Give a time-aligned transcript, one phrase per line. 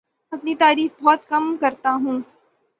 [0.31, 2.19] اپنی تعریف بہت کم کرتا ہوں